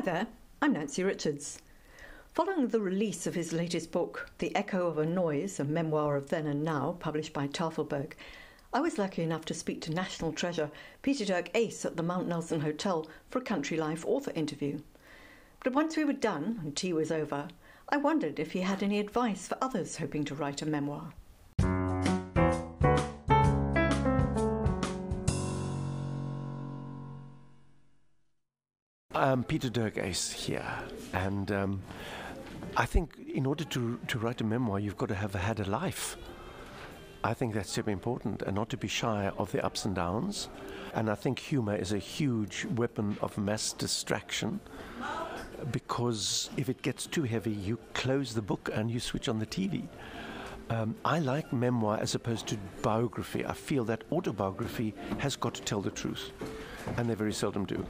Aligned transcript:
Hi 0.00 0.06
there, 0.06 0.26
I'm 0.62 0.72
Nancy 0.72 1.04
Richards. 1.04 1.60
Following 2.32 2.68
the 2.68 2.80
release 2.80 3.26
of 3.26 3.34
his 3.34 3.52
latest 3.52 3.92
book, 3.92 4.30
The 4.38 4.56
Echo 4.56 4.86
of 4.86 4.96
a 4.96 5.04
Noise, 5.04 5.60
a 5.60 5.64
memoir 5.64 6.16
of 6.16 6.30
then 6.30 6.46
and 6.46 6.64
now, 6.64 6.96
published 7.00 7.34
by 7.34 7.48
Tafelberg, 7.48 8.14
I 8.72 8.80
was 8.80 8.96
lucky 8.96 9.22
enough 9.22 9.44
to 9.44 9.52
speak 9.52 9.82
to 9.82 9.92
national 9.92 10.32
treasure 10.32 10.70
Pieter-Dirk 11.02 11.52
Uys 11.52 11.84
at 11.84 11.98
the 11.98 12.02
Mount 12.02 12.28
Nelson 12.28 12.62
Hotel 12.62 13.06
for 13.28 13.40
a 13.40 13.44
Country 13.44 13.76
Life 13.76 14.06
author 14.06 14.32
interview. 14.34 14.80
But 15.62 15.74
once 15.74 15.98
we 15.98 16.04
were 16.04 16.14
done 16.14 16.60
and 16.62 16.74
tea 16.74 16.94
was 16.94 17.12
over, 17.12 17.48
I 17.90 17.98
wondered 17.98 18.38
if 18.38 18.52
he 18.52 18.60
had 18.60 18.82
any 18.82 19.00
advice 19.00 19.48
for 19.48 19.58
others 19.60 19.98
hoping 19.98 20.24
to 20.24 20.34
write 20.34 20.62
a 20.62 20.66
memoir. 20.66 21.12
Um, 29.20 29.44
Pieter-Dirk 29.44 29.98
is 29.98 30.32
here, 30.32 30.64
and 31.12 31.52
um, 31.52 31.82
I 32.74 32.86
think 32.86 33.18
in 33.18 33.44
order 33.44 33.64
to 33.64 33.98
to 34.08 34.18
write 34.18 34.40
a 34.40 34.44
memoir, 34.44 34.78
you've 34.78 34.96
got 34.96 35.10
to 35.10 35.14
have 35.14 35.34
had 35.34 35.60
a 35.60 35.68
life. 35.68 36.16
I 37.22 37.34
think 37.34 37.52
that's 37.52 37.68
super 37.68 37.90
important, 37.90 38.40
and 38.40 38.54
not 38.54 38.70
to 38.70 38.78
be 38.78 38.88
shy 38.88 39.30
of 39.36 39.52
the 39.52 39.62
ups 39.62 39.84
and 39.84 39.94
downs. 39.94 40.48
And 40.94 41.10
I 41.10 41.16
think 41.16 41.38
humor 41.38 41.76
is 41.76 41.92
a 41.92 41.98
huge 41.98 42.64
weapon 42.76 43.18
of 43.20 43.36
mass 43.36 43.74
distraction 43.74 44.58
because 45.70 46.48
if 46.56 46.70
it 46.70 46.80
gets 46.80 47.06
too 47.06 47.24
heavy, 47.24 47.52
you 47.52 47.78
close 47.92 48.32
the 48.32 48.40
book 48.40 48.70
and 48.72 48.90
you 48.90 49.00
switch 49.00 49.28
on 49.28 49.38
the 49.38 49.44
TV. 49.44 49.86
Um, 50.70 50.94
I 51.04 51.18
like 51.18 51.52
memoir 51.52 51.98
as 52.00 52.14
opposed 52.14 52.46
to 52.46 52.56
biography. 52.80 53.44
I 53.44 53.54
feel 53.54 53.84
that 53.86 54.04
autobiography 54.12 54.94
has 55.18 55.34
got 55.34 55.54
to 55.54 55.62
tell 55.62 55.80
the 55.80 55.90
truth, 55.90 56.30
and 56.96 57.10
they 57.10 57.14
very 57.14 57.32
seldom 57.32 57.64
do. 57.64 57.84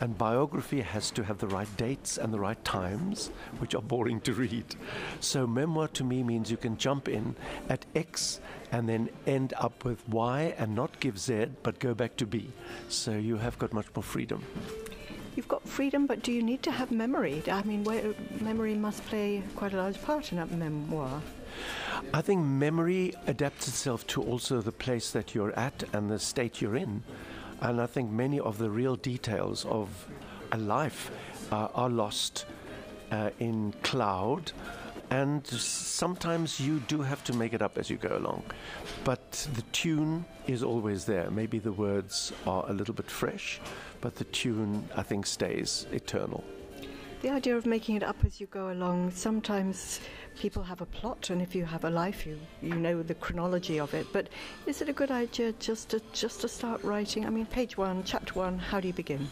And 0.00 0.16
biography 0.16 0.80
has 0.80 1.10
to 1.10 1.22
have 1.22 1.36
the 1.36 1.46
right 1.48 1.68
dates 1.76 2.16
and 2.16 2.32
the 2.32 2.40
right 2.40 2.62
times, 2.64 3.28
which 3.58 3.74
are 3.74 3.82
boring 3.82 4.22
to 4.22 4.32
read. 4.32 4.64
So, 5.20 5.46
memoir 5.46 5.88
to 5.88 6.04
me 6.04 6.22
means 6.22 6.50
you 6.50 6.56
can 6.56 6.78
jump 6.78 7.06
in 7.06 7.36
at 7.68 7.84
X 7.94 8.40
and 8.72 8.88
then 8.88 9.10
end 9.26 9.52
up 9.58 9.84
with 9.84 10.08
Y 10.08 10.54
and 10.56 10.74
not 10.74 10.98
give 11.00 11.18
Z, 11.18 11.48
but 11.62 11.78
go 11.78 11.92
back 11.92 12.16
to 12.16 12.26
B. 12.26 12.48
So, 12.88 13.10
you 13.10 13.36
have 13.36 13.58
got 13.58 13.74
much 13.74 13.88
more 13.94 14.02
freedom. 14.02 14.42
You've 15.34 15.48
got 15.48 15.68
freedom, 15.68 16.06
but 16.06 16.22
do 16.22 16.32
you 16.32 16.42
need 16.42 16.62
to 16.62 16.70
have 16.70 16.90
memory? 16.90 17.42
I 17.52 17.62
mean, 17.64 17.84
where, 17.84 18.14
memory 18.40 18.74
must 18.74 19.04
play 19.04 19.42
quite 19.54 19.74
a 19.74 19.76
large 19.76 20.00
part 20.02 20.32
in 20.32 20.38
a 20.38 20.46
memoir. 20.46 21.20
I 22.12 22.20
think 22.22 22.44
memory 22.44 23.14
adapts 23.26 23.68
itself 23.68 24.06
to 24.08 24.22
also 24.22 24.60
the 24.60 24.72
place 24.72 25.10
that 25.12 25.34
you're 25.34 25.56
at 25.58 25.84
and 25.92 26.10
the 26.10 26.18
state 26.18 26.60
you're 26.60 26.76
in. 26.76 27.02
And 27.60 27.80
I 27.80 27.86
think 27.86 28.10
many 28.10 28.38
of 28.40 28.58
the 28.58 28.70
real 28.70 28.96
details 28.96 29.64
of 29.64 29.88
a 30.52 30.58
life 30.58 31.10
uh, 31.50 31.68
are 31.74 31.88
lost 31.88 32.46
uh, 33.10 33.30
in 33.38 33.72
cloud. 33.82 34.52
And 35.10 35.46
sometimes 35.46 36.60
you 36.60 36.80
do 36.80 37.00
have 37.00 37.22
to 37.24 37.32
make 37.32 37.52
it 37.52 37.62
up 37.62 37.78
as 37.78 37.88
you 37.88 37.96
go 37.96 38.16
along. 38.16 38.42
But 39.04 39.48
the 39.54 39.62
tune 39.72 40.24
is 40.46 40.62
always 40.62 41.04
there. 41.04 41.30
Maybe 41.30 41.58
the 41.58 41.72
words 41.72 42.32
are 42.46 42.64
a 42.68 42.72
little 42.72 42.94
bit 42.94 43.10
fresh, 43.10 43.60
but 44.00 44.16
the 44.16 44.24
tune, 44.24 44.88
I 44.96 45.02
think, 45.02 45.26
stays 45.26 45.86
eternal. 45.92 46.42
The 47.22 47.30
idea 47.30 47.56
of 47.56 47.64
making 47.64 47.96
it 47.96 48.02
up 48.02 48.16
as 48.24 48.40
you 48.40 48.46
go 48.46 48.70
along, 48.70 49.10
sometimes 49.10 50.00
people 50.38 50.62
have 50.62 50.82
a 50.82 50.86
plot, 50.86 51.30
and 51.30 51.40
if 51.40 51.54
you 51.54 51.64
have 51.64 51.84
a 51.84 51.90
life, 51.90 52.26
you, 52.26 52.38
you 52.60 52.74
know 52.74 53.02
the 53.02 53.14
chronology 53.14 53.80
of 53.80 53.94
it. 53.94 54.06
But 54.12 54.28
is 54.66 54.82
it 54.82 54.88
a 54.90 54.92
good 54.92 55.10
idea 55.10 55.52
just 55.52 55.88
to, 55.90 56.00
just 56.12 56.42
to 56.42 56.48
start 56.48 56.84
writing? 56.84 57.24
I 57.24 57.30
mean, 57.30 57.46
page 57.46 57.78
one, 57.78 58.04
chapter 58.04 58.34
one, 58.34 58.58
how 58.58 58.80
do 58.80 58.86
you 58.86 58.92
begin? 58.92 59.28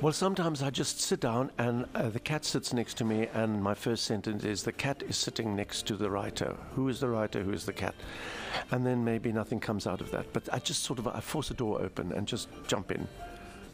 Well, 0.00 0.12
sometimes 0.12 0.62
I 0.62 0.70
just 0.70 1.00
sit 1.00 1.20
down 1.20 1.52
and 1.58 1.86
uh, 1.94 2.08
the 2.08 2.18
cat 2.18 2.44
sits 2.44 2.72
next 2.72 2.94
to 2.94 3.04
me, 3.04 3.28
and 3.34 3.62
my 3.62 3.74
first 3.74 4.04
sentence 4.04 4.42
is 4.42 4.62
the 4.62 4.72
cat 4.72 5.02
is 5.06 5.16
sitting 5.16 5.54
next 5.54 5.86
to 5.86 5.96
the 5.96 6.10
writer. 6.10 6.56
Who 6.72 6.88
is 6.88 6.98
the 6.98 7.08
writer? 7.08 7.42
Who 7.42 7.52
is 7.52 7.66
the 7.66 7.72
cat? 7.72 7.94
And 8.70 8.84
then 8.84 9.04
maybe 9.04 9.32
nothing 9.32 9.60
comes 9.60 9.86
out 9.86 10.00
of 10.00 10.10
that. 10.12 10.32
But 10.32 10.48
I 10.52 10.58
just 10.58 10.82
sort 10.82 10.98
of 10.98 11.06
I 11.08 11.20
force 11.20 11.50
a 11.50 11.54
door 11.54 11.80
open 11.82 12.12
and 12.12 12.26
just 12.26 12.48
jump 12.66 12.90
in. 12.90 13.06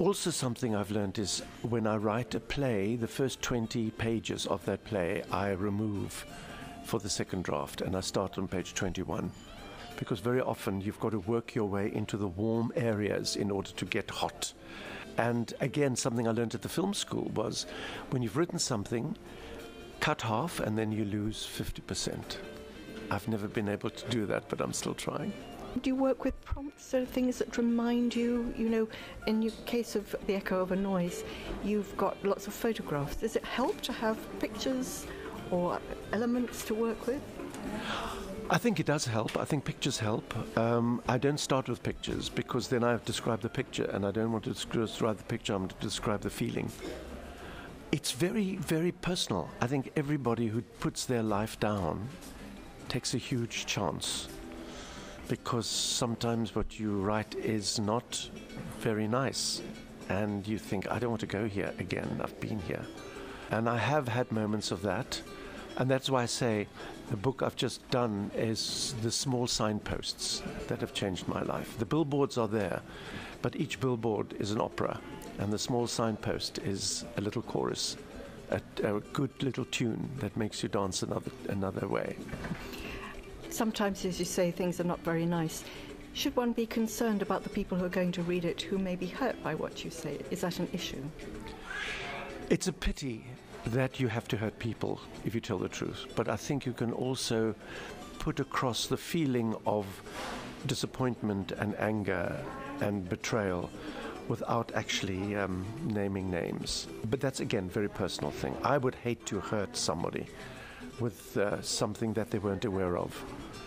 Also, 0.01 0.31
something 0.31 0.75
I've 0.75 0.91
learned 0.91 1.19
is 1.19 1.43
when 1.61 1.87
I 1.87 1.97
write 1.97 2.35
a 2.35 2.41
play, 2.41 2.97
the 2.97 3.07
first 3.07 3.43
20 3.43 3.91
pages 3.91 4.47
of 4.47 4.65
that 4.65 4.83
play 4.85 5.23
I 5.31 5.51
remove 5.51 6.25
for 6.85 6.99
the 6.99 7.11
second 7.11 7.45
draft, 7.45 7.83
and 7.83 7.95
I 7.95 8.01
start 8.01 8.39
on 8.39 8.49
page 8.49 8.73
21. 8.73 9.31
Because 9.99 10.21
very 10.21 10.41
often 10.41 10.81
you've 10.81 10.99
got 11.01 11.11
to 11.11 11.19
work 11.19 11.55
your 11.55 11.67
way 11.67 11.93
into 11.93 12.17
the 12.17 12.29
warm 12.29 12.73
areas 12.77 13.37
in 13.37 13.51
order 13.51 13.73
to 13.73 13.85
get 13.85 14.09
hot. 14.09 14.55
And 15.19 15.53
again, 15.61 15.95
something 15.97 16.27
I 16.27 16.31
learned 16.31 16.55
at 16.55 16.63
the 16.63 16.71
film 16.71 16.95
school 16.95 17.31
was 17.35 17.67
when 18.09 18.23
you've 18.23 18.39
written 18.39 18.59
something, 18.59 19.19
cut 20.01 20.23
half 20.23 20.61
and 20.61 20.79
then 20.79 20.93
you 20.93 21.05
lose 21.05 21.47
50%. 21.47 22.39
I've 23.11 23.29
never 23.29 23.49
been 23.49 23.69
able 23.69 23.91
to 23.91 24.09
do 24.09 24.25
that, 24.25 24.49
but 24.49 24.63
I'm 24.63 24.73
still 24.73 24.95
trying. 24.95 25.35
Do 25.79 25.89
you 25.89 25.95
work 25.95 26.25
with 26.25 26.39
prompts 26.45 26.95
or 26.95 27.05
things 27.05 27.39
that 27.39 27.57
remind 27.57 28.15
you? 28.15 28.53
You 28.57 28.69
know, 28.69 28.89
in 29.27 29.41
your 29.41 29.53
case 29.67 29.95
of 29.95 30.15
the 30.27 30.35
echo 30.35 30.61
of 30.61 30.73
a 30.73 30.77
noise, 30.77 31.23
you've 31.65 31.97
got 31.97 32.23
lots 32.25 32.49
of 32.49 32.53
photographs. 32.53 33.17
Does 33.17 33.37
it 33.37 33.45
help 33.45 33.81
to 33.83 33.93
have 33.93 34.19
pictures 34.41 35.07
or 35.51 35.79
elements 36.13 36.65
to 36.65 36.75
work 36.75 37.07
with? 37.07 37.23
I 38.51 38.59
think 38.59 38.81
it 38.81 38.87
does 38.87 39.05
help. 39.05 39.39
I 39.39 39.45
think 39.45 39.65
pictures 39.65 39.99
help. 40.01 40.35
Um, 40.59 41.03
I 41.09 41.19
don't 41.19 41.39
start 41.39 41.69
with 41.69 41.85
pictures 41.85 42.29
because 42.29 42.67
then 42.67 42.83
I've 42.83 43.05
described 43.05 43.43
the 43.43 43.49
picture 43.49 43.85
and 43.85 44.05
I 44.05 44.11
don't 44.11 44.33
want 44.33 44.45
to 44.45 44.51
describe 44.53 45.19
the 45.19 45.25
picture, 45.25 45.55
I'm 45.55 45.69
to 45.69 45.75
describe 45.77 46.23
the 46.23 46.31
feeling. 46.31 46.71
It's 47.93 48.11
very, 48.11 48.57
very 48.57 48.91
personal. 48.91 49.49
I 49.61 49.69
think 49.69 49.93
everybody 49.95 50.49
who 50.49 50.63
puts 50.81 51.05
their 51.07 51.23
life 51.23 51.61
down 51.61 52.09
takes 52.89 53.15
a 53.15 53.19
huge 53.19 53.67
chance 53.67 54.27
because 55.31 55.69
sometimes 55.69 56.57
what 56.57 56.81
you 56.81 57.01
write 57.01 57.37
is 57.37 57.79
not 57.79 58.29
very 58.81 59.07
nice. 59.07 59.63
And 60.09 60.45
you 60.45 60.59
think, 60.59 60.91
I 60.91 60.99
don't 60.99 61.11
want 61.11 61.21
to 61.21 61.27
go 61.39 61.47
here 61.47 61.73
again. 61.79 62.21
I've 62.21 62.39
been 62.41 62.59
here. 62.59 62.85
And 63.53 63.69
I 63.69 63.79
have 63.79 64.09
had 64.09 64.33
moments 64.33 64.73
of 64.73 64.83
that. 64.83 65.23
And 65.77 65.89
that's 65.89 66.11
why 66.11 66.25
I 66.25 66.27
say 66.27 66.67
the 67.11 67.17
book 67.17 67.45
I've 67.45 67.55
just 67.55 67.89
done 67.91 68.33
is 68.35 68.97
the 69.03 69.11
small 69.13 69.47
signposts 69.47 70.43
that 70.67 70.81
have 70.81 70.95
changed 70.95 71.29
my 71.29 71.43
life. 71.43 71.79
The 71.79 71.87
billboards 71.87 72.37
are 72.37 72.49
there, 72.49 72.83
but 73.41 73.55
each 73.55 73.79
billboard 73.79 74.35
is 74.41 74.51
an 74.51 74.61
opera. 74.61 75.01
And 75.39 75.53
the 75.53 75.61
small 75.61 75.87
signpost 75.87 76.59
is 76.59 77.05
a 77.17 77.21
little 77.21 77.43
chorus, 77.43 77.97
a, 78.51 78.61
a 78.83 78.99
good 79.13 79.31
little 79.45 79.67
tune 79.67 80.11
that 80.19 80.37
makes 80.37 80.65
you 80.65 80.69
dance 80.69 81.05
another, 81.05 81.31
another 81.49 81.87
way 81.87 82.17
sometimes, 83.53 84.05
as 84.05 84.19
you 84.19 84.25
say, 84.25 84.51
things 84.51 84.81
are 84.81 84.85
not 84.85 85.01
very 85.01 85.27
nice. 85.27 85.65
Should 86.13 86.35
one 86.37 86.53
be 86.53 86.67
concerned 86.67 87.23
about 87.23 87.45
the 87.45 87.51
people 87.51 87.79
who 87.79 87.85
are 87.85 87.91
going 87.91 88.13
to 88.13 88.23
read 88.23 88.45
it 88.45 88.61
who 88.63 88.79
may 88.79 88.97
be 88.97 89.07
hurt 89.07 89.41
by 89.43 89.55
what 89.55 89.85
you 89.85 89.91
say? 89.91 90.19
Is 90.31 90.41
that 90.41 90.59
an 90.59 90.69
issue? 90.73 91.03
It's 92.49 92.67
a 92.67 92.73
pity 92.73 93.27
that 93.67 94.01
you 94.01 94.09
have 94.09 94.27
to 94.29 94.37
hurt 94.37 94.59
people 94.59 95.01
if 95.25 95.35
you 95.35 95.41
tell 95.41 95.59
the 95.59 95.69
truth, 95.69 96.07
but 96.17 96.29
I 96.29 96.37
think 96.37 96.67
you 96.67 96.73
can 96.73 96.93
also 96.93 97.55
put 98.19 98.41
across 98.41 98.87
the 98.87 98.97
feeling 98.97 99.55
of 99.67 99.87
disappointment 100.67 101.53
and 101.53 101.77
anger 101.79 102.37
and 102.81 103.09
betrayal 103.09 103.71
without 104.29 104.73
actually 104.75 105.37
um, 105.37 105.65
naming 105.85 106.31
names. 106.31 106.87
But 107.09 107.21
that's 107.21 107.41
again 107.41 107.69
very 107.69 107.89
personal 107.89 108.31
thing. 108.31 108.57
I 108.63 108.79
would 108.79 108.95
hate 108.95 109.25
to 109.27 109.41
hurt 109.41 109.77
somebody 109.77 110.27
with 111.01 111.37
uh, 111.37 111.61
something 111.63 112.13
that 112.15 112.31
they 112.31 112.39
weren't 112.39 112.65
aware 112.65 112.97
of. 112.97 113.25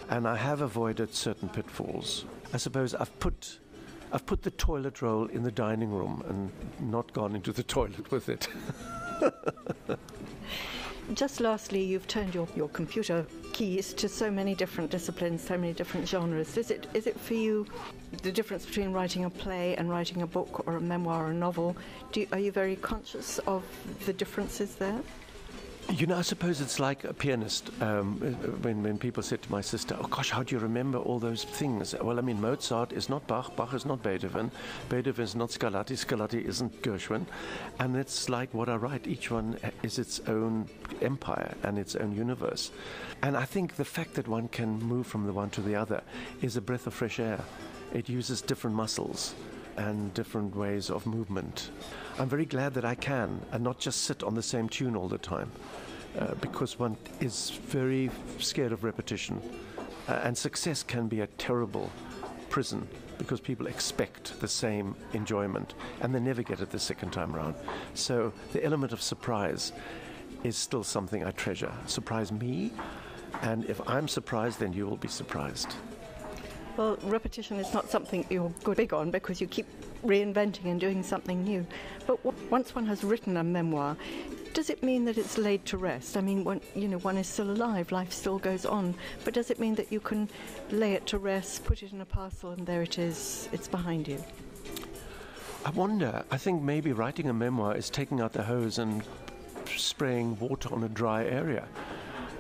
And 0.10 0.28
I 0.28 0.36
have 0.36 0.62
avoided 0.62 1.14
certain 1.14 1.50
pitfalls. 1.50 2.26
I 2.54 2.58
suppose 2.58 2.94
I've 2.94 3.18
put 3.20 3.60
I've 4.12 4.26
put 4.28 4.44
the 4.44 4.52
toilet 4.52 5.02
roll 5.02 5.26
in 5.26 5.42
the 5.42 5.52
dining 5.52 5.92
room 5.92 6.24
and 6.30 6.52
not 6.92 7.12
gone 7.14 7.36
into 7.36 7.52
the 7.52 7.64
toilet 7.76 8.12
with 8.12 8.30
it. 8.30 8.48
Just 11.16 11.42
lastly, 11.42 11.84
you've 11.84 12.08
turned 12.08 12.34
your, 12.34 12.48
your 12.56 12.70
computer 12.70 13.26
keys 13.52 13.92
to 13.94 14.08
so 14.08 14.32
many 14.32 14.56
different 14.56 14.90
disciplines, 14.90 15.44
so 15.44 15.58
many 15.58 15.74
different 15.74 16.08
genres. 16.08 16.56
Is 16.58 16.72
it 16.72 16.88
is 16.94 17.08
it 17.08 17.20
for 17.20 17.34
you 17.34 17.66
the 18.22 18.32
difference 18.32 18.66
between 18.66 18.94
writing 18.94 19.26
a 19.26 19.30
play 19.30 19.76
and 19.76 19.90
writing 19.90 20.22
a 20.22 20.28
book 20.28 20.66
or 20.66 20.78
a 20.78 20.82
memoir 20.82 21.26
or 21.26 21.32
a 21.32 21.34
novel? 21.34 21.76
You, 22.14 22.28
are 22.32 22.40
you 22.40 22.52
very 22.52 22.78
conscious 22.78 23.40
of 23.40 23.64
the 24.06 24.14
differences 24.14 24.76
there? 24.76 25.02
You 25.92 26.08
know, 26.08 26.18
I 26.18 26.22
suppose 26.22 26.62
it's 26.62 26.80
like 26.80 27.04
a 27.04 27.14
pianist. 27.14 27.70
Um, 27.82 28.18
when, 28.62 28.82
when 28.84 28.98
people 28.98 29.22
said 29.22 29.42
to 29.44 29.52
my 29.52 29.62
sister, 29.62 29.96
Oh 30.00 30.08
gosh, 30.08 30.32
how 30.32 30.42
do 30.42 30.56
you 30.56 30.60
remember 30.60 30.98
all 30.98 31.20
those 31.20 31.44
things? 31.44 31.94
Well, 32.02 32.18
I 32.18 32.22
mean, 32.22 32.42
Mozart 32.42 32.94
is 32.94 33.10
not 33.10 33.28
Bach, 33.28 33.56
Bach 33.56 33.74
is 33.74 33.86
not 33.86 34.02
Beethoven, 34.02 34.50
Beethoven 34.90 35.24
is 35.24 35.36
not 35.36 35.50
Scarlatti, 35.50 35.96
Scarlatti 35.96 36.44
isn't 36.46 36.82
Gershwin. 36.82 37.26
And 37.80 37.96
it's 37.96 38.30
like 38.30 38.54
what 38.54 38.70
I 38.70 38.76
write. 38.76 39.08
Each 39.08 39.30
one 39.30 39.58
is 39.84 40.00
its 40.00 40.20
own 40.22 40.68
empire 41.02 41.54
and 41.64 41.78
its 41.78 41.96
own 41.96 42.16
universe. 42.16 42.72
And 43.22 43.36
I 43.38 43.46
think 43.46 43.76
the 43.76 43.86
fact 43.86 44.16
that 44.16 44.28
one 44.28 44.48
can 44.48 44.80
move 44.80 45.06
from 45.06 45.26
the 45.26 45.34
one 45.34 45.50
to 45.52 45.62
the 45.62 45.76
other 45.76 46.02
is 46.42 46.58
a 46.58 46.62
breath 46.62 46.88
of 46.88 46.94
fresh 46.94 47.20
air. 47.20 47.42
It 47.94 48.10
uses 48.10 48.42
different 48.42 48.76
muscles 48.76 49.36
and 49.78 50.14
different 50.14 50.56
ways 50.56 50.90
of 50.90 51.06
movement. 51.06 51.72
I'm 52.20 52.30
very 52.30 52.46
glad 52.46 52.74
that 52.76 52.86
I 52.86 52.96
can 52.96 53.42
and 53.52 53.64
not 53.64 53.80
just 53.80 54.04
sit 54.04 54.24
on 54.24 54.36
the 54.36 54.44
same 54.44 54.70
tune 54.70 54.96
all 54.96 55.08
the 55.08 55.18
time 55.18 55.52
uh, 56.20 56.36
because 56.36 56.78
one 56.78 56.98
is 57.20 57.50
very 57.50 58.10
scared 58.40 58.72
of 58.72 58.84
repetition. 58.84 59.42
Uh, 60.08 60.22
and 60.24 60.38
success 60.38 60.84
can 60.84 61.08
be 61.08 61.22
a 61.22 61.28
terrible 61.28 61.90
prison 62.50 62.88
because 63.18 63.40
people 63.40 63.68
expect 63.68 64.40
the 64.42 64.48
same 64.48 64.96
enjoyment 65.14 65.74
and 66.02 66.14
they 66.14 66.20
never 66.20 66.44
get 66.44 66.60
it 66.60 66.70
the 66.70 66.80
second 66.80 67.12
time 67.12 67.36
around. 67.36 67.56
So 67.94 68.34
the 68.52 68.64
element 68.64 68.94
of 68.94 69.02
surprise 69.02 69.72
is 70.44 70.58
still 70.58 70.84
something 70.84 71.24
I 71.24 71.32
treasure. 71.32 71.72
Surprise 71.86 72.32
me, 72.32 72.74
and 73.42 73.66
if 73.66 73.82
I'm 73.88 74.08
surprised, 74.08 74.60
then 74.60 74.74
you 74.74 74.86
will 74.86 74.98
be 74.98 75.08
surprised. 75.08 75.76
Well, 76.76 76.98
repetition 77.04 77.60
is 77.60 77.72
not 77.72 77.92
something 77.92 78.26
you're 78.30 78.52
good 78.64 78.78
big 78.78 78.94
on 78.94 79.12
because 79.12 79.40
you 79.40 79.46
keep 79.46 79.68
reinventing 80.04 80.66
and 80.66 80.80
doing 80.80 81.04
something 81.04 81.44
new. 81.44 81.66
But 82.08 82.24
w- 82.24 82.48
once 82.50 82.74
one 82.74 82.88
has 82.88 83.04
written 83.04 83.38
a 83.38 83.44
memoir, 83.44 83.96
does 84.54 84.72
it 84.72 84.82
mean 84.82 85.06
that 85.06 85.18
it's 85.18 85.38
laid 85.38 85.66
to 85.66 85.78
rest? 85.78 86.18
I 86.18 86.22
mean, 86.22 86.62
you 86.76 86.88
know, 86.88 86.98
one 87.00 87.18
is 87.18 87.28
still 87.28 87.52
alive, 87.52 87.92
life 87.92 88.12
still 88.12 88.40
goes 88.40 88.66
on. 88.66 88.96
But 89.24 89.36
does 89.36 89.52
it 89.52 89.60
mean 89.60 89.76
that 89.76 89.92
you 89.92 90.00
can 90.00 90.30
lay 90.72 90.94
it 90.94 91.06
to 91.08 91.20
rest, 91.20 91.64
put 91.64 91.84
it 91.84 91.92
in 91.92 92.02
a 92.02 92.06
parcel, 92.06 92.52
and 92.52 92.66
there 92.66 92.82
it 92.82 92.98
is, 92.98 93.50
it's 93.52 93.68
behind 93.68 94.08
you? 94.08 94.24
I 95.66 95.70
wonder. 95.70 96.24
I 96.32 96.38
think 96.38 96.62
maybe 96.62 96.92
writing 96.92 97.30
a 97.30 97.34
memoir 97.34 97.78
is 97.78 97.90
taking 97.90 98.20
out 98.20 98.34
the 98.34 98.44
hose 98.44 98.80
and 98.80 99.04
spraying 99.76 100.40
water 100.40 100.74
on 100.74 100.84
a 100.84 100.90
dry 100.90 101.24
area. 101.26 101.68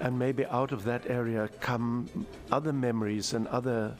And 0.03 0.19
maybe 0.19 0.45
out 0.47 0.73
of 0.73 0.83
that 0.83 1.09
area 1.09 1.49
come 1.61 2.27
other 2.51 2.73
memories 2.73 3.33
and 3.33 3.47
other 3.47 3.95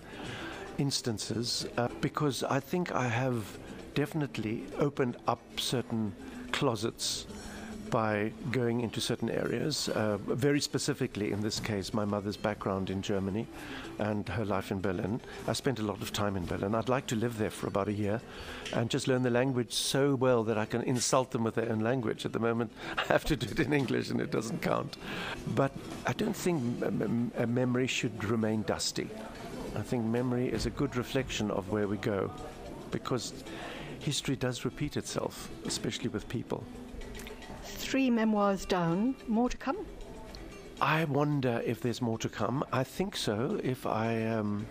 instances 0.77 1.65
uh, 1.77 1.88
because 2.01 2.44
I 2.44 2.59
think 2.59 2.91
I 2.91 3.07
have 3.07 3.57
definitely 3.95 4.65
opened 4.79 5.15
up 5.27 5.39
certain 5.57 6.13
closets 6.51 7.25
by 7.94 8.31
going 8.51 8.81
into 8.81 9.00
certain 9.00 9.30
areas, 9.30 9.88
uh, 9.90 10.18
very 10.25 10.60
specifically 10.60 11.31
in 11.31 11.42
this 11.42 11.60
case, 11.60 11.94
my 11.94 12.04
mother's 12.04 12.36
background 12.36 12.90
in 12.90 13.04
Germany 13.04 13.45
and 14.00 14.28
her 14.30 14.44
life 14.44 14.72
in 14.72 14.81
Berlin. 14.81 15.22
I 15.48 15.54
spent 15.54 15.78
a 15.78 15.84
lot 15.84 16.01
of 16.01 16.12
time 16.12 16.36
in 16.36 16.44
Berlin. 16.48 16.74
I'd 16.74 16.90
like 16.90 17.06
to 17.07 17.16
live 17.16 17.38
there 17.38 17.51
for 17.51 17.68
about 17.68 17.88
a 17.88 17.94
year 17.94 18.19
and 18.74 18.90
just 18.90 19.07
learn 19.07 19.22
the 19.22 19.30
language 19.30 19.72
so 19.74 20.16
well 20.16 20.44
that 20.45 20.57
I 20.57 20.66
can 20.66 20.81
insult 20.81 21.30
them 21.30 21.44
with 21.44 21.54
their 21.54 21.72
own 21.72 21.81
language. 21.81 22.25
At 22.25 22.34
the 22.34 22.40
moment, 22.40 22.72
I 22.98 23.04
have 23.13 23.25
to 23.25 23.36
do 23.36 23.45
it 23.45 23.60
in 23.60 23.74
English 23.74 24.10
and 24.10 24.19
it 24.19 24.31
doesn't 24.31 24.63
count. 24.63 24.98
But 25.54 25.72
I 26.07 26.13
don't 26.13 26.36
think 26.36 26.84
a 27.38 27.45
memory 27.45 27.86
should 27.86 28.24
remain 28.24 28.63
dusty. 28.63 29.07
I 29.75 29.84
think 29.84 30.04
memory 30.04 30.48
is 30.48 30.66
a 30.66 30.72
good 30.72 30.95
reflection 30.95 31.51
of 31.51 31.69
where 31.69 31.88
we 31.88 31.98
go 31.98 32.31
because 32.90 33.44
history 34.00 34.36
does 34.36 34.66
repeat 34.66 34.98
itself, 34.98 35.51
especially 35.68 36.10
with 36.10 36.28
people. 36.28 36.63
Three 37.94 38.10
memoirs 38.10 38.66
down, 38.66 39.16
more 39.28 39.51
to 39.51 39.57
come? 39.57 39.78
I 40.81 41.04
wonder 41.04 41.62
if 41.63 41.80
there's 41.80 42.01
more 42.01 42.18
to 42.18 42.28
come. 42.28 42.66
I 42.74 42.84
think 42.84 43.16
so. 43.16 43.60
If 43.63 43.86
I, 43.86 44.25
um, 44.25 44.66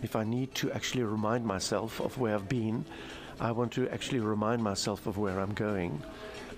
if 0.00 0.14
I 0.14 0.22
need 0.22 0.54
to 0.54 0.70
actually 0.70 1.02
remind 1.02 1.44
myself 1.44 1.98
of 1.98 2.18
where 2.18 2.36
I've 2.36 2.48
been, 2.48 2.84
I 3.40 3.50
want 3.50 3.72
to 3.72 3.88
actually 3.88 4.20
remind 4.20 4.62
myself 4.62 5.08
of 5.08 5.18
where 5.18 5.40
I'm 5.40 5.52
going. 5.54 6.04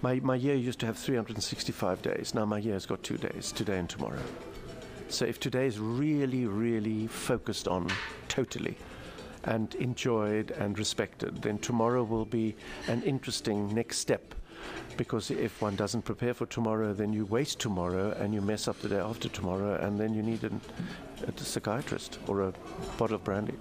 My, 0.03 0.21
my 0.21 0.35
year 0.35 0.57
used 0.57 0.79
to 0.81 0.87
have 0.87 0.99
365 0.99 2.03
days. 2.03 2.35
Now 2.35 2.45
my 2.45 2.59
year's 2.59 2.85
got 2.85 3.03
two 3.03 3.17
days, 3.17 3.51
today 3.51 3.79
and 3.79 3.89
tomorrow. 3.89 4.25
So 5.09 5.25
if 5.25 5.41
today 5.41 5.67
is 5.67 5.79
really, 5.79 6.45
really 6.45 7.07
focused 7.07 7.67
on 7.67 7.91
totally 8.29 8.77
and 9.45 9.75
enjoyed 9.77 10.51
and 10.51 10.79
respected, 10.79 11.41
then 11.41 11.57
tomorrow 11.57 12.05
will 12.05 12.27
be 12.27 12.57
an 12.89 13.03
interesting 13.05 13.75
next 13.75 14.01
step. 14.01 14.35
Because 14.97 15.31
if 15.31 15.61
one 15.61 15.77
doesn't 15.77 16.03
prepare 16.03 16.35
for 16.35 16.47
tomorrow, 16.47 16.93
then 16.93 17.13
you 17.13 17.27
waste 17.27 17.59
tomorrow 17.59 18.13
and 18.13 18.33
you 18.33 18.41
mess 18.41 18.69
up 18.69 18.79
the 18.81 18.89
day 18.89 19.01
after 19.01 19.29
tomorrow, 19.29 19.75
and 19.77 19.99
then 19.99 20.15
you 20.15 20.23
need 20.23 20.45
an, 20.45 20.61
a 21.27 21.39
psychiatrist 21.39 22.19
or 22.29 22.43
a 22.43 22.53
bottle 22.97 23.17
of 23.17 23.25
brandy. 23.25 23.55